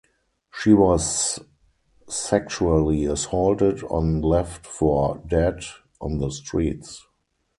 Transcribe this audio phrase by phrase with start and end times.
[0.51, 1.37] She was
[2.09, 5.63] sexually assaulted and left for dead
[5.99, 7.05] on the streets.